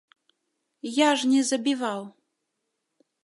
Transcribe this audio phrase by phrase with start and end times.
[0.95, 2.01] Я ж не забіваў.